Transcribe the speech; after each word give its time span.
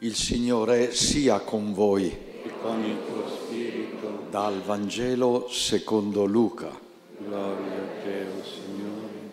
Il 0.00 0.16
Signore 0.16 0.92
sia 0.92 1.38
con 1.38 1.72
voi. 1.72 2.06
e 2.06 2.50
con 2.60 2.82
il 2.84 2.96
tuo 3.06 3.28
spirito. 3.28 4.26
Dal 4.28 4.60
Vangelo 4.60 5.46
secondo 5.48 6.24
Luca. 6.24 6.68
Gloria 7.18 7.72
a 7.74 8.02
te, 8.02 8.26
o 8.26 8.42
Signore. 8.42 9.30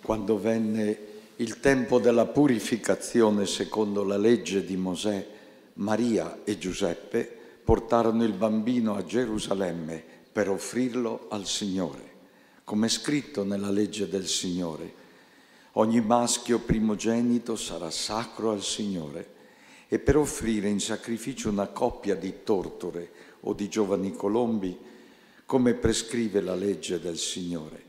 Quando 0.00 0.38
venne 0.38 0.98
il 1.36 1.58
tempo 1.58 1.98
della 1.98 2.26
purificazione 2.26 3.44
secondo 3.44 4.04
la 4.04 4.16
legge 4.16 4.64
di 4.64 4.76
Mosè, 4.76 5.26
Maria 5.74 6.38
e 6.44 6.58
Giuseppe 6.58 7.28
portarono 7.64 8.22
il 8.22 8.34
bambino 8.34 8.94
a 8.94 9.04
Gerusalemme 9.04 10.02
per 10.32 10.48
offrirlo 10.48 11.26
al 11.28 11.44
Signore, 11.44 12.12
come 12.62 12.86
è 12.86 12.90
scritto 12.90 13.42
nella 13.42 13.70
legge 13.70 14.08
del 14.08 14.28
Signore. 14.28 15.02
Ogni 15.72 16.00
maschio 16.00 16.60
primogenito 16.60 17.56
sarà 17.56 17.90
sacro 17.90 18.52
al 18.52 18.62
Signore 18.62 19.32
e 19.88 19.98
per 19.98 20.16
offrire 20.16 20.68
in 20.68 20.80
sacrificio 20.80 21.48
una 21.48 21.68
coppia 21.68 22.14
di 22.14 22.42
tortore 22.42 23.10
o 23.40 23.52
di 23.52 23.68
giovani 23.68 24.12
colombi, 24.12 24.76
come 25.46 25.74
prescrive 25.74 26.40
la 26.40 26.54
legge 26.54 27.00
del 27.00 27.18
Signore. 27.18 27.82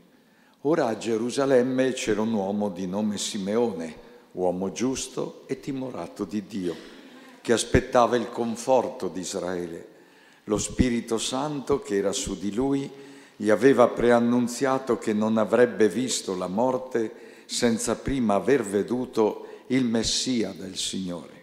Ora 0.62 0.86
a 0.86 0.96
Gerusalemme 0.98 1.92
c'era 1.92 2.20
un 2.20 2.32
uomo 2.32 2.68
di 2.68 2.86
nome 2.86 3.18
Simeone, 3.18 4.04
uomo 4.32 4.72
giusto 4.72 5.44
e 5.46 5.60
timorato 5.60 6.24
di 6.24 6.44
Dio, 6.46 6.74
che 7.40 7.52
aspettava 7.52 8.16
il 8.16 8.30
conforto 8.30 9.08
di 9.08 9.20
Israele. 9.20 9.88
Lo 10.44 10.58
Spirito 10.58 11.18
Santo 11.18 11.80
che 11.80 11.96
era 11.96 12.12
su 12.12 12.38
di 12.38 12.52
lui 12.52 12.90
gli 13.36 13.50
aveva 13.50 13.88
preannunziato 13.88 14.98
che 14.98 15.12
non 15.12 15.36
avrebbe 15.36 15.88
visto 15.88 16.34
la 16.36 16.46
morte 16.46 17.42
senza 17.44 17.94
prima 17.96 18.34
aver 18.34 18.64
veduto 18.64 19.46
il 19.68 19.84
Messia 19.84 20.52
del 20.56 20.76
Signore. 20.76 21.35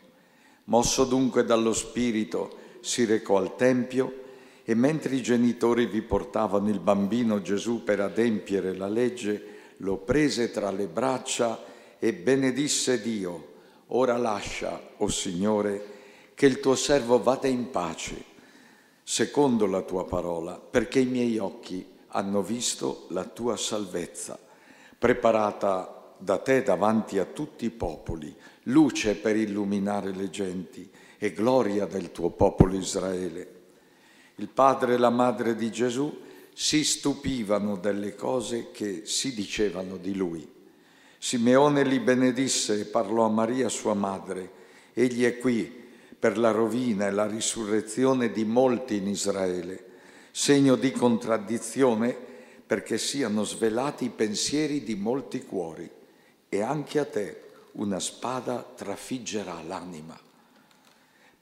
Mosso 0.66 1.04
dunque 1.04 1.44
dallo 1.44 1.74
Spirito, 1.74 2.58
si 2.80 3.06
recò 3.06 3.38
al 3.38 3.56
Tempio 3.56 4.22
e 4.64 4.76
mentre 4.76 5.16
i 5.16 5.22
genitori 5.22 5.86
vi 5.86 6.02
portavano 6.02 6.70
il 6.70 6.80
bambino 6.80 7.42
Gesù 7.42 7.84
per 7.84 8.00
adempiere 8.00 8.76
la 8.76 8.88
legge, 8.88 9.52
lo 9.78 9.98
prese 9.98 10.52
tra 10.52 10.72
le 10.72 10.88
braccia 10.88 11.62
e 12.00 12.14
benedisse 12.14 13.02
Dio. 13.02 13.52
Ora 13.88 14.18
lascia, 14.18 14.80
o 14.98 15.04
oh 15.04 15.10
Signore, 15.10 15.92
che 16.34 16.46
il 16.46 16.60
tuo 16.60 16.76
servo 16.76 17.22
vada 17.22 17.48
in 17.48 17.70
pace, 17.70 18.24
secondo 19.04 19.66
la 19.66 19.82
tua 19.82 20.06
parola, 20.06 20.58
perché 20.58 21.00
i 21.00 21.06
miei 21.06 21.38
occhi 21.38 21.86
hanno 22.08 22.42
visto 22.42 23.06
la 23.10 23.26
tua 23.26 23.58
salvezza, 23.58 24.40
preparata 24.98 26.16
da 26.18 26.38
te 26.38 26.64
davanti 26.64 27.20
a 27.20 27.26
tutti 27.26 27.66
i 27.66 27.70
popoli, 27.70 28.34
luce 28.64 29.16
per 29.16 29.36
illuminare 29.36 30.12
le 30.12 30.30
genti 30.30 30.90
e 31.18 31.32
gloria 31.34 31.86
del 31.86 32.12
tuo 32.12 32.30
popolo 32.30 32.76
Israele. 32.76 33.62
Il 34.36 34.48
padre 34.48 34.96
e 34.96 34.98
la 34.98 35.10
madre 35.10 35.56
di 35.56 35.72
Gesù 35.72 36.22
si 36.54 36.84
stupivano 36.84 37.78
delle 37.78 38.16
cose 38.16 38.72
che 38.72 39.02
si 39.06 39.34
dicevano 39.34 39.98
di 39.98 40.16
lui. 40.16 40.48
Simeone 41.18 41.84
li 41.84 42.00
benedisse 42.00 42.82
e 42.82 42.86
parlò 42.86 43.26
a 43.26 43.30
Maria 43.30 43.70
sua 43.70 43.94
madre. 43.94 44.62
Egli 44.94 45.24
è 45.24 45.38
qui 45.38 45.82
per 46.18 46.38
la 46.38 46.52
rovina 46.52 47.08
e 47.08 47.12
la 47.12 47.26
risurrezione 47.26 48.32
di 48.32 48.44
molti 48.46 48.98
in 48.98 49.08
Israele, 49.08 49.86
segno 50.32 50.76
di 50.76 50.92
contraddizione 50.92 52.16
perché 52.66 52.98
siano 52.98 53.44
svelati 53.44 54.06
i 54.06 54.10
pensieri 54.10 54.84
di 54.84 54.96
molti 54.96 55.44
cuori 55.44 55.90
e 56.50 56.62
anche 56.62 57.00
a 57.00 57.06
te 57.06 57.42
una 57.74 58.00
spada 58.00 58.62
trafiggerà 58.62 59.62
l'anima. 59.64 60.20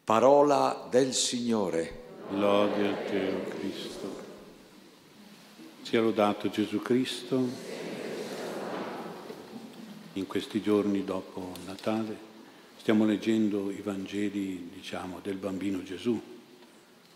Parola 0.04 0.88
del 0.90 1.14
Signore. 1.14 2.10
Lode 2.32 2.88
a 2.88 2.96
te, 2.96 3.34
o 3.34 3.44
Cristo. 3.50 4.20
Sia 5.82 6.02
lodato 6.02 6.50
Gesù 6.50 6.82
Cristo. 6.82 7.80
In 10.14 10.28
questi 10.28 10.62
giorni 10.62 11.04
dopo 11.04 11.54
Natale 11.66 12.30
stiamo 12.78 13.06
leggendo 13.06 13.70
i 13.70 13.82
Vangeli, 13.82 14.70
diciamo, 14.74 15.20
del 15.22 15.38
bambino 15.38 15.84
Gesù. 15.84 16.20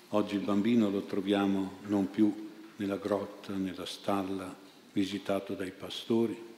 Oggi 0.09 0.35
il 0.35 0.41
bambino 0.41 0.89
lo 0.89 1.01
troviamo 1.01 1.79
non 1.87 2.09
più 2.09 2.49
nella 2.77 2.97
grotta, 2.97 3.53
nella 3.53 3.85
stalla, 3.85 4.53
visitato 4.91 5.53
dai 5.53 5.71
pastori, 5.71 6.54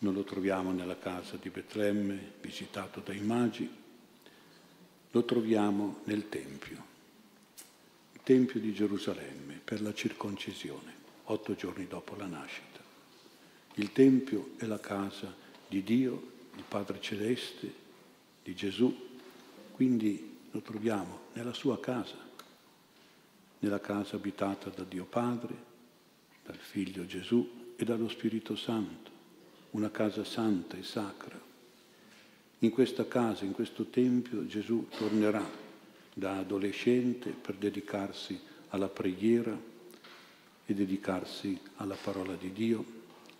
non 0.00 0.14
lo 0.14 0.24
troviamo 0.24 0.72
nella 0.72 0.98
casa 0.98 1.36
di 1.36 1.50
Betlemme, 1.50 2.32
visitato 2.40 3.00
dai 3.00 3.20
magi, 3.20 3.68
lo 5.10 5.24
troviamo 5.24 6.00
nel 6.04 6.28
Tempio, 6.28 6.84
il 8.12 8.20
Tempio 8.22 8.60
di 8.60 8.72
Gerusalemme 8.72 9.60
per 9.62 9.82
la 9.82 9.92
circoncisione, 9.92 10.94
otto 11.24 11.54
giorni 11.54 11.86
dopo 11.86 12.16
la 12.16 12.26
nascita. 12.26 12.78
Il 13.74 13.92
Tempio 13.92 14.52
è 14.56 14.64
la 14.64 14.80
casa 14.80 15.34
di 15.68 15.82
Dio, 15.82 16.30
il 16.56 16.64
Padre 16.66 17.00
Celeste, 17.00 17.72
di 18.42 18.54
Gesù, 18.54 19.08
quindi 19.72 20.38
lo 20.50 20.60
troviamo 20.60 21.28
nella 21.34 21.52
sua 21.52 21.78
casa, 21.78 22.16
nella 23.58 23.80
casa 23.80 24.16
abitata 24.16 24.70
da 24.70 24.84
Dio 24.84 25.04
Padre, 25.04 25.68
dal 26.42 26.56
Figlio 26.56 27.04
Gesù 27.04 27.74
e 27.76 27.84
dallo 27.84 28.08
Spirito 28.08 28.56
Santo 28.56 29.18
una 29.70 29.90
casa 29.90 30.24
santa 30.24 30.76
e 30.76 30.82
sacra. 30.82 31.38
In 32.60 32.70
questa 32.70 33.06
casa, 33.06 33.44
in 33.44 33.52
questo 33.52 33.86
Tempio, 33.86 34.46
Gesù 34.46 34.88
tornerà 34.96 35.46
da 36.12 36.38
adolescente 36.38 37.30
per 37.30 37.54
dedicarsi 37.54 38.38
alla 38.68 38.88
preghiera 38.88 39.56
e 40.66 40.74
dedicarsi 40.74 41.58
alla 41.76 41.96
parola 41.96 42.34
di 42.34 42.52
Dio, 42.52 42.84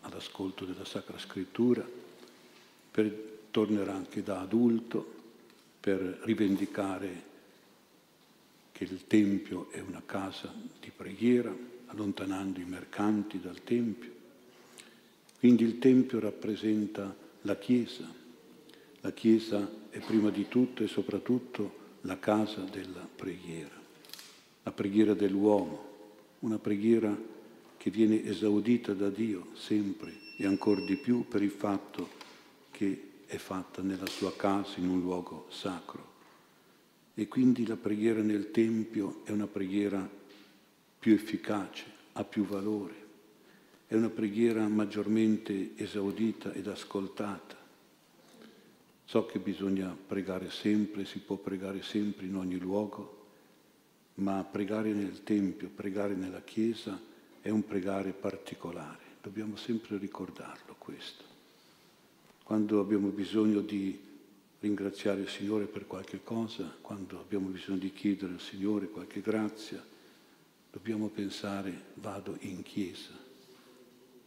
all'ascolto 0.02 0.64
della 0.64 0.84
Sacra 0.84 1.18
Scrittura, 1.18 1.86
per, 2.90 3.38
tornerà 3.50 3.94
anche 3.94 4.22
da 4.22 4.40
adulto 4.40 5.18
per 5.80 5.98
rivendicare 6.22 7.28
che 8.72 8.84
il 8.84 9.06
Tempio 9.06 9.70
è 9.70 9.80
una 9.80 10.02
casa 10.04 10.52
di 10.80 10.90
preghiera, 10.94 11.54
allontanando 11.86 12.60
i 12.60 12.64
mercanti 12.64 13.40
dal 13.40 13.62
Tempio 13.62 14.19
quindi 15.40 15.64
il 15.64 15.78
Tempio 15.78 16.20
rappresenta 16.20 17.16
la 17.42 17.56
Chiesa. 17.56 18.06
La 19.00 19.10
Chiesa 19.12 19.66
è 19.88 19.98
prima 20.00 20.28
di 20.28 20.48
tutto 20.48 20.84
e 20.84 20.86
soprattutto 20.86 21.78
la 22.02 22.18
casa 22.18 22.60
della 22.60 23.08
preghiera, 23.16 23.74
la 24.62 24.70
preghiera 24.70 25.14
dell'uomo, 25.14 25.88
una 26.40 26.58
preghiera 26.58 27.18
che 27.78 27.90
viene 27.90 28.22
esaudita 28.22 28.92
da 28.92 29.08
Dio 29.08 29.48
sempre 29.54 30.12
e 30.36 30.44
ancora 30.44 30.82
di 30.82 30.96
più 30.96 31.26
per 31.26 31.42
il 31.42 31.50
fatto 31.50 32.06
che 32.70 33.08
è 33.24 33.36
fatta 33.38 33.80
nella 33.80 34.08
sua 34.08 34.36
casa, 34.36 34.78
in 34.78 34.90
un 34.90 35.00
luogo 35.00 35.46
sacro. 35.48 36.06
E 37.14 37.28
quindi 37.28 37.66
la 37.66 37.76
preghiera 37.76 38.20
nel 38.20 38.50
Tempio 38.50 39.22
è 39.24 39.30
una 39.30 39.46
preghiera 39.46 40.06
più 40.98 41.14
efficace, 41.14 41.86
ha 42.12 42.24
più 42.24 42.44
valore 42.44 42.99
è 43.90 43.96
una 43.96 44.08
preghiera 44.08 44.68
maggiormente 44.68 45.72
esaudita 45.74 46.52
ed 46.52 46.68
ascoltata. 46.68 47.56
So 49.04 49.26
che 49.26 49.40
bisogna 49.40 49.96
pregare 50.06 50.48
sempre, 50.48 51.04
si 51.04 51.18
può 51.18 51.34
pregare 51.34 51.82
sempre 51.82 52.26
in 52.26 52.36
ogni 52.36 52.56
luogo, 52.56 53.26
ma 54.14 54.46
pregare 54.48 54.92
nel 54.92 55.24
Tempio, 55.24 55.70
pregare 55.74 56.14
nella 56.14 56.42
Chiesa 56.42 57.00
è 57.40 57.48
un 57.48 57.66
pregare 57.66 58.12
particolare. 58.12 59.02
Dobbiamo 59.20 59.56
sempre 59.56 59.98
ricordarlo 59.98 60.76
questo. 60.78 61.24
Quando 62.44 62.78
abbiamo 62.78 63.08
bisogno 63.08 63.60
di 63.60 64.00
ringraziare 64.60 65.22
il 65.22 65.28
Signore 65.28 65.64
per 65.64 65.88
qualche 65.88 66.22
cosa, 66.22 66.76
quando 66.80 67.18
abbiamo 67.18 67.48
bisogno 67.48 67.78
di 67.78 67.92
chiedere 67.92 68.34
al 68.34 68.40
Signore 68.40 68.86
qualche 68.88 69.20
grazia, 69.20 69.84
dobbiamo 70.70 71.08
pensare 71.08 71.86
vado 71.94 72.36
in 72.42 72.62
chiesa 72.62 73.19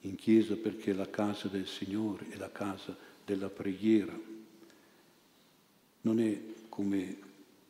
in 0.04 0.16
chiesa 0.16 0.56
perché 0.56 0.92
è 0.92 0.94
la 0.94 1.10
casa 1.10 1.48
del 1.48 1.68
Signore, 1.68 2.30
è 2.30 2.36
la 2.36 2.52
casa 2.52 2.96
della 3.26 3.50
preghiera. 3.50 4.18
Non 6.02 6.20
è 6.20 6.42
come 6.70 7.18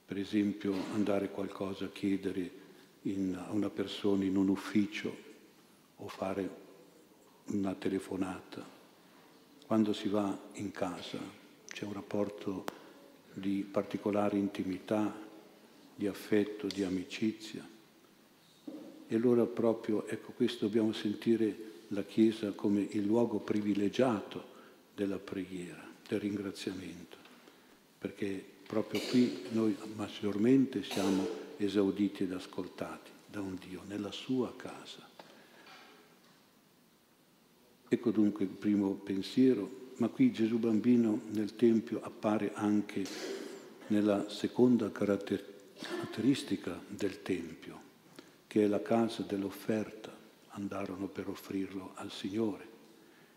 per 0.06 0.18
esempio 0.18 0.74
andare 0.94 1.30
qualcosa 1.30 1.86
a 1.86 1.90
chiedere 1.90 2.62
in, 3.04 3.36
a 3.36 3.52
una 3.52 3.70
persona 3.70 4.24
in 4.24 4.36
un 4.36 4.50
ufficio 4.50 5.16
o 5.98 6.08
fare 6.08 6.62
una 7.46 7.76
telefonata. 7.76 8.66
Quando 9.66 9.94
si 9.94 10.08
va 10.08 10.38
in 10.54 10.72
casa 10.72 11.20
c'è 11.68 11.86
un 11.86 11.94
rapporto 11.94 12.66
di 13.34 13.68
particolare 13.70 14.38
intimità, 14.38 15.16
di 15.96 16.08
affetto, 16.08 16.68
di 16.68 16.84
amicizia. 16.84 17.68
E 19.08 19.16
allora 19.16 19.46
proprio, 19.46 20.08
ecco 20.08 20.32
questo 20.32 20.66
dobbiamo 20.66 20.94
sentire 20.94 21.72
la 21.94 22.04
Chiesa 22.04 22.52
come 22.52 22.88
il 22.92 23.06
luogo 23.06 23.40
privilegiato 23.40 24.52
della 24.96 25.18
preghiera, 25.18 25.84
del 26.08 26.20
ringraziamento, 26.20 27.18
perché 27.98 28.44
proprio 28.66 29.00
qui 29.10 29.44
noi 29.52 29.76
maggiormente 29.96 30.84
siamo 30.84 31.28
esauditi 31.58 32.24
ed 32.24 32.34
ascoltati 32.34 33.12
da 33.30 33.42
un 33.42 33.58
Dio, 33.68 33.82
nella 33.88 34.12
sua 34.12 34.54
casa. 34.56 35.10
Ecco 37.88 38.12
dunque 38.12 38.44
il 38.46 38.50
primo 38.50 38.92
pensiero, 38.94 39.92
ma 39.98 40.08
qui 40.08 40.32
Gesù 40.32 40.58
bambino 40.58 41.22
nel 41.32 41.56
Tempio 41.56 42.02
appare 42.02 42.52
anche 42.54 43.06
nella 43.88 44.30
seconda 44.30 44.92
caratteristica 44.92 46.80
del 46.88 47.22
Tempio, 47.22 47.82
che 48.48 48.64
è 48.64 48.68
la 48.68 48.82
casa 48.82 49.22
dell'offerta. 49.24 50.23
Andarono 50.56 51.08
per 51.08 51.28
offrirlo 51.28 51.92
al 51.96 52.12
Signore, 52.12 52.68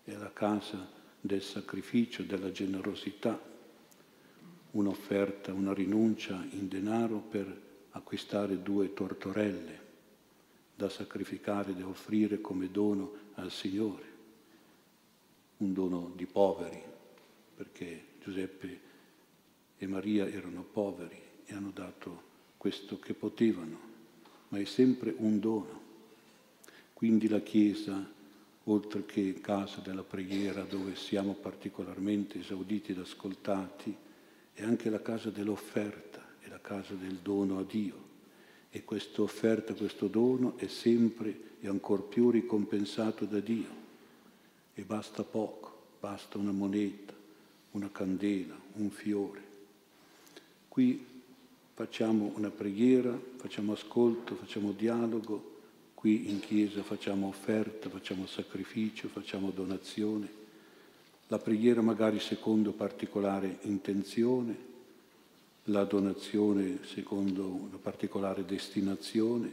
è 0.04 0.14
la 0.14 0.32
casa 0.32 0.90
del 1.20 1.42
sacrificio, 1.42 2.22
della 2.22 2.52
generosità, 2.52 3.40
un'offerta, 4.72 5.52
una 5.52 5.72
rinuncia 5.72 6.46
in 6.50 6.68
denaro 6.68 7.18
per 7.18 7.64
acquistare 7.90 8.62
due 8.62 8.92
tortorelle 8.92 9.84
da 10.74 10.88
sacrificare, 10.90 11.74
da 11.74 11.86
offrire 11.88 12.40
come 12.40 12.70
dono 12.70 13.12
al 13.34 13.50
Signore 13.50 14.14
un 15.58 15.72
dono 15.72 16.12
di 16.14 16.26
poveri, 16.26 16.82
perché 17.54 18.04
Giuseppe 18.22 18.80
e 19.78 19.86
Maria 19.86 20.28
erano 20.28 20.62
poveri 20.62 21.18
e 21.46 21.54
hanno 21.54 21.70
dato 21.70 22.34
questo 22.56 22.98
che 22.98 23.14
potevano, 23.14 23.78
ma 24.48 24.58
è 24.58 24.64
sempre 24.64 25.14
un 25.16 25.38
dono. 25.38 25.85
Quindi 26.96 27.28
la 27.28 27.40
Chiesa, 27.40 28.10
oltre 28.64 29.04
che 29.04 29.38
casa 29.42 29.82
della 29.82 30.02
preghiera 30.02 30.62
dove 30.62 30.96
siamo 30.96 31.34
particolarmente 31.34 32.38
esauditi 32.38 32.92
ed 32.92 32.98
ascoltati, 33.00 33.94
è 34.54 34.62
anche 34.62 34.88
la 34.88 35.02
casa 35.02 35.28
dell'offerta, 35.28 36.26
è 36.38 36.48
la 36.48 36.58
casa 36.58 36.94
del 36.94 37.16
dono 37.16 37.58
a 37.58 37.64
Dio. 37.64 38.04
E 38.70 38.82
questa 38.82 39.20
offerta, 39.20 39.74
questo 39.74 40.06
dono 40.06 40.56
è 40.56 40.68
sempre 40.68 41.38
e 41.60 41.68
ancor 41.68 42.04
più 42.04 42.30
ricompensato 42.30 43.26
da 43.26 43.40
Dio 43.40 43.68
e 44.72 44.82
basta 44.82 45.22
poco, 45.22 45.88
basta 46.00 46.38
una 46.38 46.52
moneta, 46.52 47.12
una 47.72 47.90
candela, 47.92 48.58
un 48.76 48.88
fiore. 48.88 49.42
Qui 50.66 51.04
facciamo 51.74 52.32
una 52.36 52.50
preghiera, 52.50 53.14
facciamo 53.36 53.74
ascolto, 53.74 54.34
facciamo 54.34 54.72
dialogo, 54.72 55.55
qui 56.06 56.30
in 56.30 56.38
chiesa 56.38 56.84
facciamo 56.84 57.26
offerta, 57.26 57.90
facciamo 57.90 58.28
sacrificio, 58.28 59.08
facciamo 59.08 59.50
donazione. 59.50 60.28
La 61.26 61.40
preghiera 61.40 61.82
magari 61.82 62.20
secondo 62.20 62.70
particolare 62.70 63.58
intenzione, 63.62 64.56
la 65.64 65.82
donazione 65.82 66.78
secondo 66.84 67.46
una 67.48 67.78
particolare 67.82 68.44
destinazione 68.44 69.52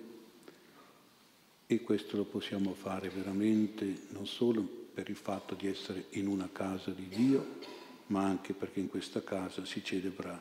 e 1.65 1.81
questo 1.81 2.17
lo 2.17 2.25
possiamo 2.25 2.75
fare 2.75 3.09
veramente 3.09 4.01
non 4.09 4.27
solo 4.27 4.61
per 4.93 5.09
il 5.09 5.15
fatto 5.15 5.55
di 5.55 5.65
essere 5.65 6.05
in 6.11 6.27
una 6.27 6.49
casa 6.51 6.91
di 6.91 7.07
Dio, 7.07 7.43
ma 8.07 8.25
anche 8.25 8.53
perché 8.53 8.79
in 8.79 8.89
questa 8.89 9.23
casa 9.23 9.65
si 9.65 9.83
celebra 9.83 10.39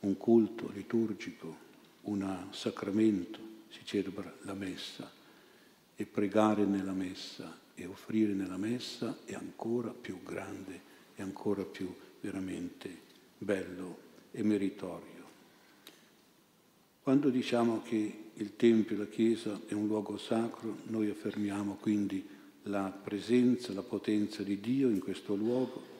un 0.00 0.14
culto 0.18 0.68
liturgico, 0.74 1.56
un 2.02 2.48
sacramento, 2.50 3.38
si 3.70 3.80
celebra 3.82 4.30
la 4.42 4.52
messa 4.52 5.22
e 5.96 6.06
pregare 6.06 6.64
nella 6.64 6.92
messa 6.92 7.60
e 7.74 7.86
offrire 7.86 8.32
nella 8.32 8.56
messa 8.56 9.18
è 9.24 9.34
ancora 9.34 9.90
più 9.90 10.22
grande, 10.22 10.80
è 11.14 11.22
ancora 11.22 11.62
più 11.64 11.92
veramente 12.20 13.02
bello 13.38 13.98
e 14.30 14.42
meritorio. 14.42 15.12
Quando 17.02 17.28
diciamo 17.28 17.82
che 17.82 18.18
il 18.34 18.56
Tempio, 18.56 18.96
la 18.96 19.06
Chiesa 19.06 19.60
è 19.66 19.74
un 19.74 19.86
luogo 19.86 20.16
sacro, 20.16 20.78
noi 20.84 21.10
affermiamo 21.10 21.76
quindi 21.80 22.26
la 22.64 22.90
presenza, 22.90 23.72
la 23.72 23.82
potenza 23.82 24.42
di 24.42 24.58
Dio 24.58 24.88
in 24.88 25.00
questo 25.00 25.34
luogo, 25.34 25.92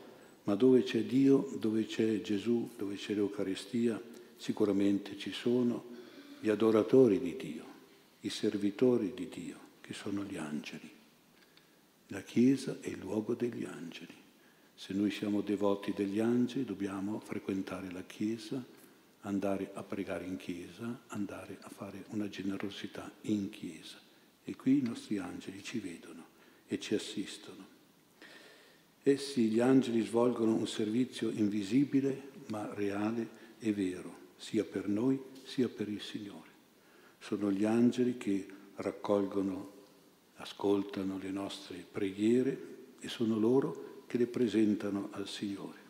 ma 0.44 0.54
dove 0.54 0.82
c'è 0.82 1.02
Dio, 1.04 1.50
dove 1.58 1.86
c'è 1.86 2.20
Gesù, 2.22 2.70
dove 2.76 2.96
c'è 2.96 3.14
l'Eucaristia, 3.14 4.00
sicuramente 4.36 5.16
ci 5.16 5.32
sono 5.32 5.84
gli 6.40 6.48
adoratori 6.48 7.18
di 7.18 7.36
Dio, 7.36 7.64
i 8.20 8.30
servitori 8.30 9.12
di 9.14 9.28
Dio, 9.28 9.58
che 9.84 9.92
sono 9.92 10.24
gli 10.24 10.38
angeli. 10.38 10.90
La 12.06 12.22
Chiesa 12.22 12.78
è 12.80 12.88
il 12.88 12.98
luogo 12.98 13.34
degli 13.34 13.64
angeli. 13.64 14.14
Se 14.74 14.94
noi 14.94 15.10
siamo 15.10 15.42
devoti 15.42 15.92
degli 15.92 16.20
angeli 16.20 16.64
dobbiamo 16.64 17.20
frequentare 17.20 17.90
la 17.92 18.02
Chiesa, 18.02 18.64
andare 19.20 19.72
a 19.74 19.82
pregare 19.82 20.24
in 20.24 20.36
Chiesa, 20.36 21.02
andare 21.08 21.58
a 21.60 21.68
fare 21.68 22.06
una 22.08 22.30
generosità 22.30 23.12
in 23.22 23.50
Chiesa. 23.50 23.98
E 24.42 24.56
qui 24.56 24.78
i 24.78 24.82
nostri 24.82 25.18
angeli 25.18 25.62
ci 25.62 25.80
vedono 25.80 26.24
e 26.66 26.80
ci 26.80 26.94
assistono. 26.94 27.66
Essi, 29.02 29.48
gli 29.48 29.60
angeli, 29.60 30.00
svolgono 30.00 30.54
un 30.54 30.66
servizio 30.66 31.28
invisibile 31.28 32.30
ma 32.46 32.72
reale 32.72 33.28
e 33.58 33.74
vero, 33.74 34.32
sia 34.36 34.64
per 34.64 34.88
noi 34.88 35.20
sia 35.44 35.68
per 35.68 35.90
il 35.90 36.00
Signore. 36.00 36.52
Sono 37.18 37.52
gli 37.52 37.66
angeli 37.66 38.16
che 38.16 38.46
raccolgono, 38.76 39.72
ascoltano 40.36 41.18
le 41.18 41.30
nostre 41.30 41.84
preghiere 41.90 42.72
e 43.00 43.08
sono 43.08 43.38
loro 43.38 44.02
che 44.06 44.18
le 44.18 44.26
presentano 44.26 45.08
al 45.12 45.28
Signore. 45.28 45.82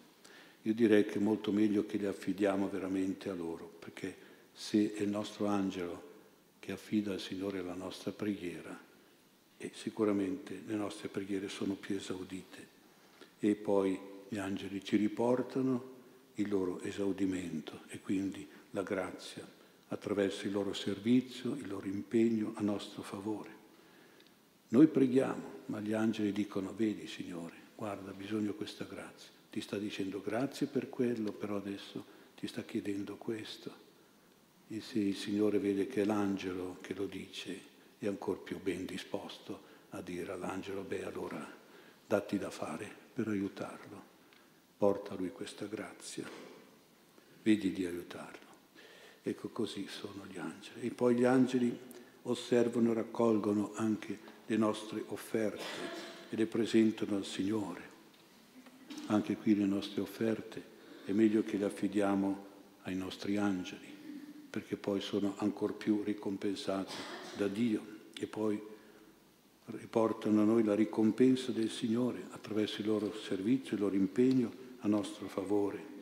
Io 0.62 0.74
direi 0.74 1.04
che 1.04 1.14
è 1.14 1.22
molto 1.22 1.52
meglio 1.52 1.84
che 1.84 1.98
le 1.98 2.06
affidiamo 2.06 2.68
veramente 2.68 3.28
a 3.28 3.34
loro, 3.34 3.70
perché 3.78 4.16
se 4.52 4.94
è 4.94 5.02
il 5.02 5.08
nostro 5.08 5.46
angelo 5.46 6.12
che 6.58 6.72
affida 6.72 7.12
al 7.12 7.20
Signore 7.20 7.62
la 7.62 7.74
nostra 7.74 8.12
preghiera, 8.12 8.78
e 9.56 9.70
sicuramente 9.74 10.62
le 10.66 10.74
nostre 10.74 11.08
preghiere 11.08 11.48
sono 11.48 11.74
più 11.74 11.96
esaudite. 11.96 12.72
E 13.38 13.54
poi 13.54 13.98
gli 14.28 14.38
angeli 14.38 14.82
ci 14.82 14.96
riportano 14.96 15.92
il 16.36 16.48
loro 16.48 16.80
esaudimento 16.80 17.80
e 17.88 18.00
quindi 18.00 18.46
la 18.70 18.82
grazia 18.82 19.46
attraverso 19.88 20.46
il 20.46 20.52
loro 20.52 20.72
servizio, 20.72 21.54
il 21.54 21.68
loro 21.68 21.86
impegno 21.86 22.52
a 22.56 22.62
nostro 22.62 23.02
favore. 23.02 23.62
Noi 24.74 24.88
preghiamo, 24.88 25.60
ma 25.66 25.78
gli 25.78 25.92
angeli 25.92 26.32
dicono, 26.32 26.74
vedi 26.74 27.06
Signore, 27.06 27.54
guarda, 27.76 28.10
bisogno 28.10 28.50
di 28.50 28.56
questa 28.56 28.82
grazia. 28.82 29.30
Ti 29.48 29.60
sta 29.60 29.78
dicendo 29.78 30.20
grazie 30.20 30.66
per 30.66 30.88
quello, 30.88 31.30
però 31.30 31.54
adesso 31.54 32.04
ti 32.34 32.48
sta 32.48 32.62
chiedendo 32.64 33.14
questo. 33.14 33.72
E 34.66 34.80
se 34.80 34.98
il 34.98 35.14
Signore 35.14 35.60
vede 35.60 35.86
che 35.86 36.02
è 36.02 36.04
l'angelo 36.04 36.78
che 36.80 36.92
lo 36.92 37.06
dice, 37.06 37.56
è 38.00 38.08
ancora 38.08 38.40
più 38.40 38.60
ben 38.60 38.84
disposto 38.84 39.60
a 39.90 40.00
dire 40.00 40.32
all'angelo, 40.32 40.82
beh 40.82 41.04
allora 41.04 41.48
datti 42.04 42.36
da 42.36 42.50
fare 42.50 42.90
per 43.12 43.28
aiutarlo, 43.28 44.02
porta 44.76 45.12
a 45.12 45.16
lui 45.16 45.30
questa 45.30 45.66
grazia, 45.66 46.28
vedi 47.44 47.70
di 47.70 47.86
aiutarlo. 47.86 48.48
Ecco 49.22 49.50
così 49.50 49.86
sono 49.86 50.26
gli 50.26 50.38
angeli. 50.38 50.88
E 50.88 50.90
poi 50.90 51.14
gli 51.14 51.24
angeli 51.24 51.78
osservano 52.22 52.90
e 52.90 52.94
raccolgono 52.94 53.70
anche 53.76 54.33
le 54.46 54.56
nostre 54.56 55.02
offerte 55.08 55.62
e 56.30 56.36
le 56.36 56.46
presentano 56.46 57.16
al 57.16 57.24
Signore. 57.24 57.92
Anche 59.06 59.36
qui 59.36 59.54
le 59.54 59.66
nostre 59.66 60.00
offerte 60.00 60.62
è 61.04 61.12
meglio 61.12 61.42
che 61.42 61.56
le 61.56 61.64
affidiamo 61.64 62.46
ai 62.82 62.94
nostri 62.94 63.36
angeli, 63.36 63.86
perché 64.50 64.76
poi 64.76 65.00
sono 65.00 65.34
ancora 65.38 65.72
più 65.72 66.02
ricompensate 66.02 66.92
da 67.36 67.48
Dio 67.48 67.92
che 68.12 68.26
poi 68.26 68.60
riportano 69.66 70.42
a 70.42 70.44
noi 70.44 70.62
la 70.62 70.74
ricompensa 70.74 71.50
del 71.50 71.70
Signore 71.70 72.26
attraverso 72.30 72.80
il 72.80 72.86
loro 72.86 73.14
servizio, 73.14 73.74
il 73.74 73.82
loro 73.82 73.94
impegno 73.94 74.52
a 74.80 74.88
nostro 74.88 75.26
favore. 75.28 75.92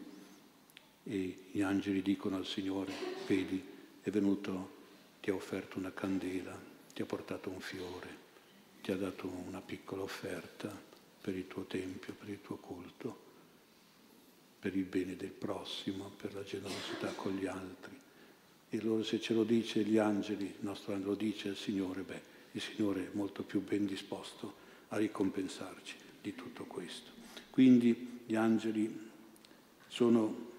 E 1.05 1.37
gli 1.51 1.63
angeli 1.63 2.03
dicono 2.03 2.37
al 2.37 2.47
Signore, 2.47 2.93
vedi, 3.27 3.63
è 4.03 4.11
venuto, 4.11 4.81
ti 5.21 5.31
ha 5.31 5.35
offerto 5.35 5.79
una 5.79 5.93
candela, 5.93 6.57
ti 6.93 7.03
ha 7.03 7.07
portato 7.07 7.51
un 7.51 7.61
fiore, 7.61 8.22
ti 8.83 8.91
ha 8.91 8.97
dato 8.97 9.29
una 9.47 9.61
piccola 9.61 10.03
offerta 10.03 10.77
per 11.21 11.37
il 11.37 11.47
tuo 11.47 11.63
tempio, 11.63 12.15
per 12.19 12.29
il 12.29 12.41
tuo 12.43 12.57
culto, 12.57 13.31
per 14.59 14.77
il 14.77 14.85
bene 14.85 15.17
del 15.17 15.31
prossimo, 15.31 16.11
per 16.17 16.35
la 16.35 16.43
generosità 16.43 17.13
con 17.15 17.37
gli 17.37 17.47
altri. 17.47 17.97
E 18.69 18.79
allora 18.79 19.05
se 19.05 19.21
ce 19.21 19.35
lo 19.35 19.45
dice 19.45 19.85
gli 19.85 19.99
angeli, 19.99 20.47
il 20.47 20.55
nostro 20.61 20.95
angelo 20.95 21.15
dice 21.15 21.51
al 21.51 21.57
Signore, 21.57 22.03
beh, 22.03 22.23
il 22.53 22.61
Signore 22.61 23.07
è 23.07 23.11
molto 23.13 23.45
più 23.45 23.63
ben 23.63 23.87
disposto 23.87 24.55
a 24.89 24.97
ricompensarci 24.97 25.97
di 26.21 26.35
tutto 26.35 26.65
questo. 26.65 27.11
Quindi 27.51 28.21
gli 28.27 28.35
angeli 28.35 29.11
sono 29.87 30.51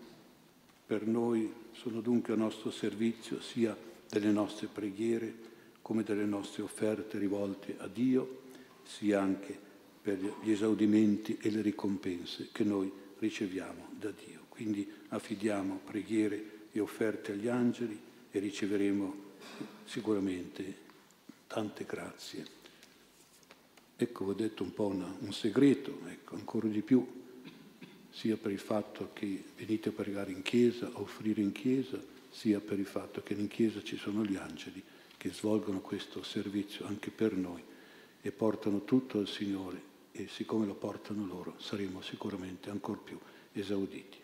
per 0.86 1.06
noi, 1.06 1.52
sono 1.74 2.00
dunque 2.00 2.34
a 2.34 2.38
nostro 2.38 2.72
servizio 2.72 3.42
sia 3.42 3.76
delle 4.08 4.32
nostre 4.32 4.68
preghiere 4.68 5.52
come 5.84 6.04
delle 6.04 6.26
nostre 6.26 6.64
offerte 6.64 7.20
rivolte 7.20 7.76
a 7.78 7.88
Dio, 7.88 8.42
sia 8.84 9.22
anche 9.22 9.56
per 10.02 10.18
gli 10.42 10.50
esaudimenti 10.50 11.38
e 11.40 11.52
le 11.52 11.62
ricompense 11.62 12.50
che 12.52 12.64
noi 12.64 12.92
riceviamo 13.20 13.90
da 13.92 14.12
Dio. 14.12 14.46
Quindi 14.48 14.90
affidiamo 15.10 15.82
preghiere 15.84 16.68
e 16.72 16.80
offerte 16.80 17.34
agli 17.34 17.50
angeli 17.50 18.00
e 18.32 18.40
riceveremo 18.40 19.16
sicuramente 19.84 20.76
tante 21.48 21.84
grazie. 21.86 22.46
Ecco, 23.96 24.26
ho 24.26 24.34
detto 24.34 24.64
un 24.64 24.74
po' 24.74 24.88
una, 24.88 25.14
un 25.20 25.34
segreto, 25.34 26.00
ecco, 26.08 26.36
ancora 26.36 26.68
di 26.68 26.82
più, 26.82 27.06
sia 28.10 28.38
per 28.38 28.52
il 28.52 28.60
fatto 28.60 29.10
che 29.12 29.44
venite 29.58 29.90
a 29.90 29.92
pregare 29.92 30.32
in 30.32 30.44
chiesa, 30.44 30.88
a 30.88 31.02
offrire 31.02 31.42
in 31.42 31.52
chiesa, 31.52 32.02
sia 32.30 32.60
per 32.62 32.80
il 32.80 32.86
fatto 32.86 33.22
che 33.22 33.34
in 33.34 33.48
chiesa 33.48 33.84
ci 33.84 33.98
sono 33.98 34.24
gli 34.24 34.36
angeli 34.36 34.82
che 35.24 35.32
svolgono 35.32 35.80
questo 35.80 36.22
servizio 36.22 36.86
anche 36.86 37.10
per 37.10 37.32
noi 37.32 37.64
e 38.22 38.32
portano 38.34 38.84
tutto 38.84 39.20
al 39.20 39.28
Signore 39.30 39.82
e 40.12 40.28
siccome 40.28 40.66
lo 40.66 40.74
portano 40.74 41.26
loro 41.26 41.56
saremo 41.60 42.02
sicuramente 42.02 42.70
ancora 42.70 43.00
più 43.02 43.18
esauditi. 43.54 44.18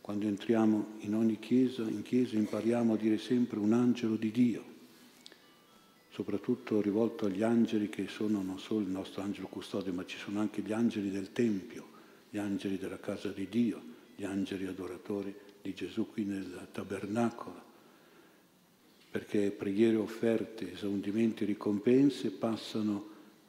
Quando 0.00 0.28
entriamo 0.28 0.98
in 0.98 1.16
ogni 1.16 1.40
chiesa, 1.40 1.82
in 1.82 2.02
chiesa 2.02 2.36
impariamo 2.36 2.92
a 2.92 2.96
dire 2.96 3.18
sempre 3.18 3.58
un 3.58 3.72
angelo 3.72 4.14
di 4.14 4.30
Dio, 4.30 4.64
soprattutto 6.10 6.80
rivolto 6.80 7.26
agli 7.26 7.42
angeli 7.42 7.88
che 7.88 8.06
sono 8.06 8.40
non 8.40 8.60
solo 8.60 8.82
il 8.82 8.88
nostro 8.88 9.22
angelo 9.22 9.48
custode, 9.48 9.90
ma 9.90 10.06
ci 10.06 10.16
sono 10.16 10.38
anche 10.38 10.62
gli 10.62 10.72
angeli 10.72 11.10
del 11.10 11.32
Tempio, 11.32 11.88
gli 12.30 12.38
angeli 12.38 12.78
della 12.78 13.00
casa 13.00 13.30
di 13.30 13.48
Dio, 13.48 13.82
gli 14.14 14.22
angeli 14.22 14.66
adoratori 14.66 15.34
di 15.60 15.74
Gesù 15.74 16.08
qui 16.08 16.22
nel 16.22 16.68
tabernacolo, 16.70 17.65
perché 19.10 19.50
preghiere 19.50 19.96
offerte, 19.96 20.72
esaudimenti, 20.72 21.44
ricompense 21.44 22.30
passano 22.30 23.08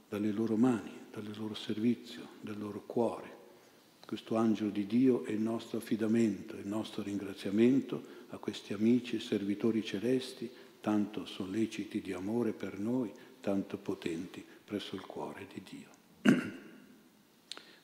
dalle 0.10 0.32
loro 0.32 0.56
mani, 0.56 0.92
dal 1.12 1.28
loro 1.38 1.54
servizio, 1.54 2.28
dal 2.42 2.58
loro 2.58 2.84
cuore. 2.86 3.36
Questo 4.06 4.36
angelo 4.36 4.70
di 4.70 4.88
Dio 4.88 5.26
è 5.26 5.32
il 5.32 5.42
nostro 5.42 5.80
affidamento, 5.80 6.56
il 6.56 6.68
nostro 6.68 7.04
ringraziamento 7.04 8.16
a 8.30 8.38
questi 8.38 8.74
amici 8.74 9.18
e 9.18 9.20
servitori 9.20 9.84
celesti, 9.84 10.50
tanto 10.80 11.26
solleciti 11.26 12.00
di 12.00 12.14
amore 12.14 12.54
per 12.54 12.80
noi, 12.80 13.12
tanto 13.42 13.78
potenti 13.78 14.44
presso 14.64 14.96
il 14.96 15.06
cuore 15.06 15.48
di 15.54 15.62
Dio. 15.70 15.90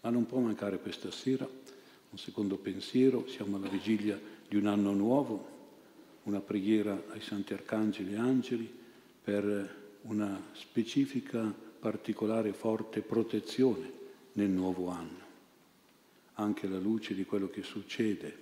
Ma 0.02 0.10
non 0.10 0.26
può 0.26 0.40
mancare 0.40 0.80
questa 0.80 1.12
sera 1.12 1.48
un 2.14 2.20
secondo 2.20 2.58
pensiero, 2.58 3.28
siamo 3.28 3.58
alla 3.58 3.68
vigilia 3.68 4.20
di 4.48 4.56
un 4.56 4.68
anno 4.68 4.94
nuovo, 4.94 5.53
una 6.24 6.40
preghiera 6.40 7.04
ai 7.10 7.22
santi 7.22 7.54
arcangeli 7.54 8.14
e 8.14 8.18
angeli 8.18 8.72
per 9.24 9.82
una 10.02 10.42
specifica 10.54 11.54
particolare 11.80 12.54
forte 12.54 13.02
protezione 13.02 13.92
nel 14.34 14.50
nuovo 14.50 14.90
anno, 14.90 15.20
anche 16.34 16.66
alla 16.66 16.80
luce 16.80 17.14
di 17.14 17.26
quello 17.26 17.50
che 17.50 17.64
succede 17.64 18.38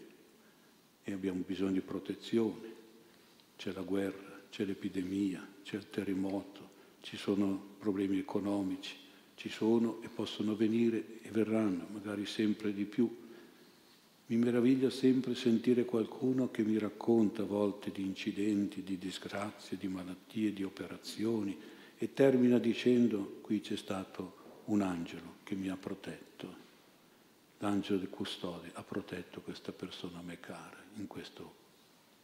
e 1.04 1.12
abbiamo 1.12 1.44
bisogno 1.46 1.72
di 1.72 1.82
protezione. 1.82 2.70
C'è 3.58 3.72
la 3.74 3.82
guerra, 3.82 4.42
c'è 4.50 4.66
l'epidemia, 4.66 5.46
c'è 5.64 5.78
il 5.78 5.90
terremoto, 5.90 6.70
ci 7.02 7.18
sono 7.18 7.76
problemi 7.80 8.20
economici, 8.20 8.96
ci 9.36 9.50
sono 9.50 10.02
e 10.02 10.08
possono 10.08 10.56
venire 10.56 11.20
e 11.22 11.30
verranno, 11.32 11.88
magari 11.92 12.26
sempre 12.26 12.74
di 12.74 12.86
più. 12.86 13.30
Mi 14.32 14.38
meraviglia 14.38 14.90
sempre 14.90 15.36
sentire 15.36 15.84
qualcuno 15.84 16.52
che 16.52 16.64
mi 16.64 16.78
racconta 16.80 17.42
a 17.42 17.46
volte 17.46 17.92
di 17.92 18.02
incidenti, 18.04 18.82
di 18.82 18.98
disgrazie, 18.98 19.76
di 19.76 19.90
malattie, 19.90 20.54
di 20.54 20.64
operazioni, 20.64 21.60
e 21.98 22.14
termina 22.14 22.58
dicendo 22.58 23.40
qui 23.42 23.60
c'è 23.60 23.76
stato 23.76 24.62
un 24.68 24.80
angelo 24.84 25.40
che 25.44 25.56
mi 25.56 25.68
ha 25.68 25.76
protetto, 25.76 26.56
l'angelo 27.58 28.00
del 28.00 28.10
custode 28.10 28.72
ha 28.72 28.84
protetto 28.84 29.42
questa 29.42 29.74
persona 29.74 30.20
a 30.20 30.24
me 30.24 30.40
cara 30.40 30.82
in 30.96 31.08
questo 31.08 31.54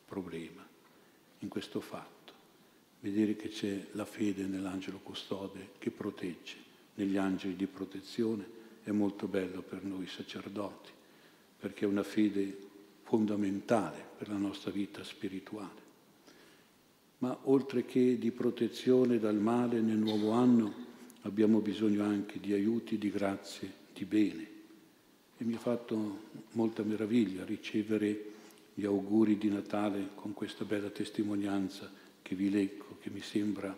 problema, 0.06 0.66
in 1.40 1.50
questo 1.50 1.82
fatto. 1.82 2.32
Vedere 3.02 3.36
che 3.36 3.50
c'è 3.50 3.86
la 3.92 4.06
fede 4.06 4.46
nell'angelo 4.46 5.00
custode 5.00 5.72
che 5.78 5.92
protegge, 5.92 6.56
negli 6.96 7.18
angeli 7.18 7.58
di 7.58 7.68
protezione, 7.68 8.48
è 8.82 8.92
molto 8.92 9.28
bello 9.28 9.62
per 9.62 9.84
noi 9.84 10.08
sacerdoti, 10.08 10.96
perché 11.60 11.86
è 11.86 11.88
una 11.88 12.04
fede 12.04 12.66
fondamentale 13.04 14.04
per 14.18 14.30
la 14.30 14.38
nostra 14.38 14.72
vita 14.72 15.04
spirituale 15.04 15.86
ma 17.20 17.36
oltre 17.44 17.86
che 17.86 18.18
di 18.18 18.32
protezione 18.32 19.18
dal 19.18 19.38
male 19.38 19.82
nel 19.82 19.98
nuovo 19.98 20.32
anno 20.32 20.86
abbiamo 21.22 21.60
bisogno 21.60 22.04
anche 22.04 22.40
di 22.40 22.54
aiuti, 22.54 22.98
di 22.98 23.10
grazie, 23.10 23.72
di 23.94 24.06
bene. 24.06 24.56
E 25.38 25.44
mi 25.44 25.56
ha 25.56 25.60
fatto 25.60 26.26
molta 26.52 26.84
meraviglia 26.84 27.44
ricevere 27.44 28.34
gli 28.74 28.86
auguri 28.86 29.38
di 29.38 29.50
Natale 29.50 30.10
con 30.14 30.34
questa 30.34 30.64
bella 30.64 30.90
testimonianza 30.90 31.92
che 32.22 32.36
vi 32.36 32.50
leggo, 32.50 32.98
che 33.02 33.10
mi 33.10 33.22
sembra 33.22 33.76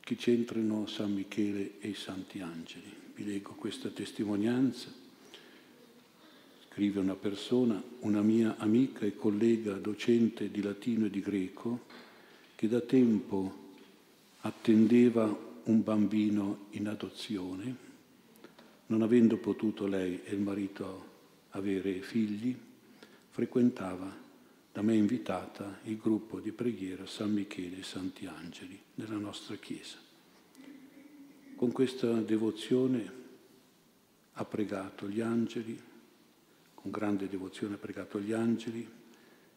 che 0.00 0.16
c'entrino 0.16 0.86
San 0.86 1.12
Michele 1.12 1.74
e 1.78 1.88
i 1.88 1.94
Santi 1.94 2.40
Angeli. 2.40 2.92
Vi 3.14 3.24
leggo 3.24 3.52
questa 3.52 3.90
testimonianza 3.90 5.01
scrive 6.72 7.00
una 7.00 7.16
persona, 7.16 7.82
una 8.00 8.22
mia 8.22 8.56
amica 8.56 9.04
e 9.04 9.14
collega 9.14 9.74
docente 9.74 10.50
di 10.50 10.62
latino 10.62 11.04
e 11.04 11.10
di 11.10 11.20
greco, 11.20 11.80
che 12.54 12.66
da 12.66 12.80
tempo 12.80 13.70
attendeva 14.40 15.50
un 15.64 15.82
bambino 15.82 16.68
in 16.70 16.88
adozione, 16.88 17.76
non 18.86 19.02
avendo 19.02 19.36
potuto 19.36 19.86
lei 19.86 20.22
e 20.24 20.32
il 20.32 20.40
marito 20.40 21.10
avere 21.50 22.00
figli, 22.00 22.56
frequentava 23.28 24.20
da 24.72 24.80
me 24.80 24.94
invitata 24.94 25.80
il 25.84 25.98
gruppo 25.98 26.40
di 26.40 26.52
preghiera 26.52 27.04
San 27.04 27.34
Michele 27.34 27.80
e 27.80 27.82
Santi 27.82 28.24
Angeli 28.24 28.80
nella 28.94 29.18
nostra 29.18 29.56
chiesa. 29.56 29.98
Con 31.54 31.70
questa 31.70 32.10
devozione 32.22 33.12
ha 34.32 34.44
pregato 34.46 35.06
gli 35.06 35.20
angeli, 35.20 35.90
con 36.82 36.90
grande 36.90 37.28
devozione 37.28 37.74
ha 37.74 37.78
pregato 37.78 38.18
gli 38.18 38.32
angeli 38.32 38.86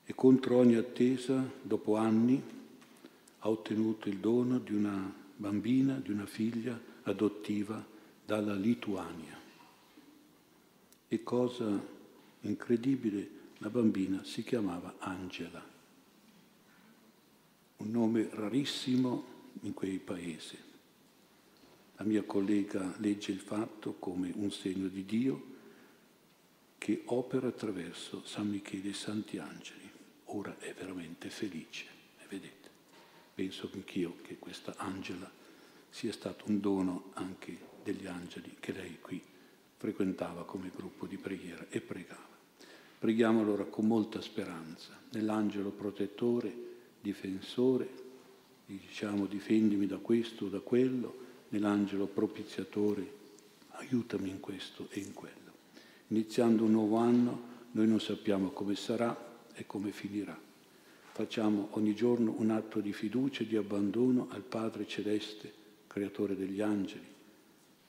e 0.05 0.13
contro 0.13 0.58
ogni 0.58 0.75
attesa, 0.75 1.44
dopo 1.60 1.96
anni, 1.96 2.39
ha 3.39 3.50
ottenuto 3.50 4.10
il 4.10 4.20
dono 4.20 4.60
di 4.60 4.75
una 4.75 5.12
bambina, 5.36 5.96
di 5.96 6.12
una 6.12 6.27
figlia 6.27 6.79
adottiva 7.01 7.84
dalla 8.24 8.53
Lituania. 8.53 9.36
E 11.08 11.24
cosa 11.24 11.84
incredibile, 12.41 13.29
la 13.58 13.72
bambina 13.72 14.24
si 14.24 14.44
chiamava 14.44 14.96
Angela, 15.00 15.63
un 17.77 17.89
nome 17.89 18.29
rarissimo 18.32 19.25
in 19.62 19.74
quei 19.74 19.98
paesi. 19.98 20.58
La 21.96 22.03
mia 22.03 22.22
collega 22.22 22.94
legge 22.98 23.32
il 23.32 23.39
fatto 23.39 23.96
come 23.98 24.32
un 24.36 24.51
segno 24.51 24.88
di 24.88 25.05
Dio 25.05 25.53
che 26.77 27.01
opera 27.05 27.48
attraverso 27.48 28.24
San 28.25 28.50
Michele 28.50 28.89
e 28.89 28.94
Santi 28.94 29.38
Angeli. 29.38 29.89
Ora 30.25 30.58
è 30.60 30.74
veramente 30.74 31.29
felice, 31.29 31.86
e 32.20 32.25
vedete. 32.27 32.70
Penso 33.34 33.70
anch'io 33.74 34.17
che 34.22 34.38
questa 34.38 34.75
Angela 34.77 35.29
sia 35.89 36.12
stato 36.12 36.46
un 36.48 36.60
dono 36.60 37.12
anche 37.13 37.58
degli 37.84 38.05
angeli 38.05 38.55
che 38.60 38.72
lei 38.72 39.00
qui 39.00 39.22
frequentava 39.77 40.46
come 40.46 40.72
gruppo 40.75 41.05
di 41.05 41.17
preghiera 41.17 41.65
e 41.70 41.79
pregava. 41.82 42.34
Preghiamo 42.98 43.41
allora 43.41 43.65
con 43.65 43.86
molta 43.86 44.22
speranza 44.22 45.00
nell'angelo 45.12 45.70
protettore, 45.70 46.53
difensore, 47.00 47.88
diciamo 48.65 49.27
difendimi 49.27 49.86
da 49.86 49.98
questo 49.98 50.46
o 50.46 50.50
da 50.50 50.60
quello, 50.60 51.24
nell'angelo 51.50 52.08
propiziatore, 52.08 53.24
aiutami 53.72 54.29
in 54.29 54.39
questo 54.39 54.88
e 54.89 55.00
in 55.00 55.13
quello. 55.13 55.45
Iniziando 56.10 56.66
un 56.66 56.72
nuovo 56.72 56.98
anno, 56.98 57.54
noi 57.72 57.88
non 57.88 58.00
sappiamo 58.00 58.50
come 58.50 58.76
sarà 58.76 59.44
e 59.54 59.66
come 59.66 59.92
finirà. 59.92 60.40
Facciamo 61.12 61.70
ogni 61.72 61.96
giorno 61.96 62.36
un 62.38 62.52
atto 62.52 62.80
di 62.80 62.94
fiducia 62.94 63.42
e 63.42 63.48
di 63.48 63.56
abbandono 63.56 64.28
al 64.30 64.42
Padre 64.42 64.86
Celeste, 64.86 65.52
Creatore 65.88 66.36
degli 66.36 66.62
angeli. 66.62 67.14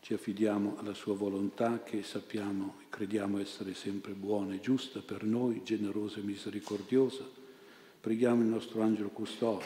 Ci 0.01 0.15
affidiamo 0.15 0.77
alla 0.79 0.95
sua 0.95 1.15
volontà 1.15 1.83
che 1.83 2.03
sappiamo 2.05 2.77
e 2.81 2.85
crediamo 2.89 3.39
essere 3.39 3.75
sempre 3.75 4.13
buona 4.13 4.55
e 4.55 4.61
giusta 4.61 5.01
per 5.01 5.25
noi, 5.25 5.63
generosa 5.65 6.21
e 6.21 6.23
misericordiosa. 6.23 7.25
Preghiamo 8.01 8.41
il 8.43 8.49
nostro 8.49 8.81
angelo 8.81 9.09
custode 9.09 9.65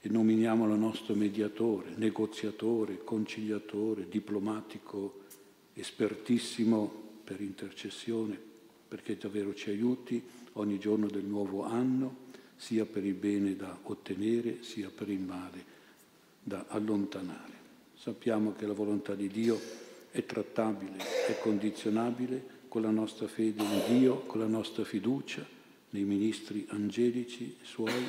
e 0.00 0.08
nominiamolo 0.08 0.74
nostro 0.74 1.14
mediatore, 1.14 1.92
negoziatore, 1.94 3.04
conciliatore, 3.04 4.08
diplomatico, 4.08 5.20
espertissimo 5.74 7.01
per 7.32 7.40
intercessione, 7.40 8.38
perché 8.88 9.16
davvero 9.16 9.54
ci 9.54 9.70
aiuti 9.70 10.22
ogni 10.54 10.78
giorno 10.78 11.06
del 11.06 11.24
nuovo 11.24 11.64
anno, 11.64 12.30
sia 12.56 12.84
per 12.84 13.06
il 13.06 13.14
bene 13.14 13.56
da 13.56 13.78
ottenere, 13.84 14.62
sia 14.62 14.90
per 14.94 15.08
il 15.08 15.20
male 15.20 15.64
da 16.42 16.66
allontanare. 16.68 17.60
Sappiamo 17.94 18.52
che 18.52 18.66
la 18.66 18.74
volontà 18.74 19.14
di 19.14 19.28
Dio 19.28 19.58
è 20.10 20.26
trattabile, 20.26 20.98
è 21.26 21.38
condizionabile, 21.40 22.60
con 22.68 22.82
la 22.82 22.90
nostra 22.90 23.26
fede 23.28 23.62
in 23.62 23.98
Dio, 23.98 24.20
con 24.20 24.40
la 24.40 24.46
nostra 24.46 24.84
fiducia 24.84 25.46
nei 25.90 26.04
ministri 26.04 26.66
angelici 26.68 27.56
suoi, 27.62 28.04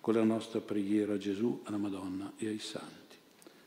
con 0.00 0.14
la 0.14 0.24
nostra 0.24 0.60
preghiera 0.60 1.14
a 1.14 1.18
Gesù, 1.18 1.60
alla 1.64 1.76
Madonna 1.76 2.32
e 2.38 2.48
ai 2.48 2.58
Santi. 2.58 3.16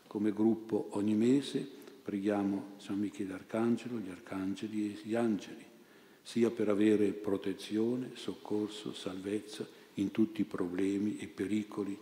Come 0.07 0.33
gruppo 0.33 0.89
ogni 0.91 1.13
mese 1.13 1.74
preghiamo 2.05 2.73
San 2.77 2.99
Michele 2.99 3.33
Arcangelo, 3.33 3.97
gli 3.97 4.11
arcangeli 4.11 4.93
e 4.93 4.99
gli 5.01 5.15
angeli, 5.15 5.65
sia 6.21 6.51
per 6.51 6.69
avere 6.69 7.07
protezione, 7.13 8.11
soccorso, 8.13 8.93
salvezza 8.93 9.67
in 9.95 10.11
tutti 10.11 10.41
i 10.41 10.45
problemi 10.45 11.17
e 11.17 11.25
pericoli 11.25 11.97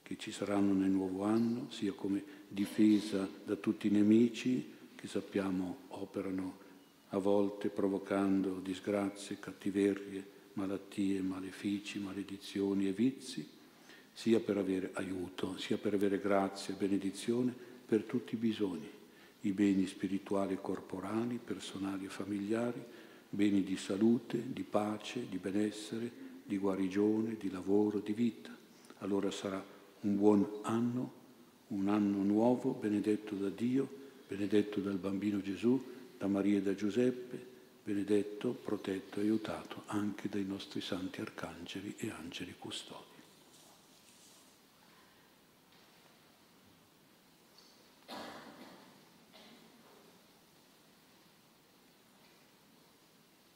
che 0.00 0.16
ci 0.16 0.32
saranno 0.32 0.72
nel 0.72 0.88
nuovo 0.88 1.24
anno, 1.24 1.66
sia 1.68 1.92
come 1.92 2.24
difesa 2.48 3.28
da 3.44 3.56
tutti 3.56 3.88
i 3.88 3.90
nemici 3.90 4.72
che 4.94 5.06
sappiamo 5.06 5.76
operano 5.88 6.62
a 7.10 7.18
volte 7.18 7.68
provocando 7.68 8.60
disgrazie, 8.60 9.38
cattiverie, 9.38 10.26
malattie, 10.54 11.20
malefici, 11.20 11.98
maledizioni 11.98 12.88
e 12.88 12.92
vizi, 12.92 13.46
sia 14.10 14.40
per 14.40 14.56
avere 14.56 14.90
aiuto, 14.94 15.58
sia 15.58 15.76
per 15.76 15.92
avere 15.92 16.18
grazia 16.18 16.72
e 16.72 16.78
benedizione 16.78 17.54
per 17.84 18.04
tutti 18.04 18.34
i 18.34 18.38
bisogni, 18.38 18.88
i 19.44 19.52
beni 19.52 19.86
spirituali 19.86 20.54
e 20.54 20.60
corporali, 20.60 21.38
personali 21.42 22.06
e 22.06 22.08
familiari, 22.08 22.82
beni 23.28 23.62
di 23.62 23.76
salute, 23.76 24.42
di 24.52 24.62
pace, 24.62 25.26
di 25.28 25.38
benessere, 25.38 26.10
di 26.44 26.56
guarigione, 26.58 27.36
di 27.38 27.50
lavoro, 27.50 27.98
di 27.98 28.12
vita. 28.12 28.56
Allora 28.98 29.30
sarà 29.30 29.62
un 30.00 30.16
buon 30.16 30.60
anno, 30.62 31.12
un 31.68 31.88
anno 31.88 32.22
nuovo, 32.22 32.72
benedetto 32.72 33.34
da 33.34 33.48
Dio, 33.50 33.88
benedetto 34.26 34.80
dal 34.80 34.98
bambino 34.98 35.40
Gesù, 35.40 35.82
da 36.16 36.26
Maria 36.26 36.58
e 36.58 36.62
da 36.62 36.74
Giuseppe, 36.74 37.52
benedetto, 37.82 38.52
protetto 38.52 39.20
aiutato 39.20 39.82
anche 39.86 40.28
dai 40.28 40.44
nostri 40.44 40.80
santi 40.80 41.20
arcangeli 41.20 41.94
e 41.98 42.10
angeli 42.10 42.54
custodi. 42.58 43.13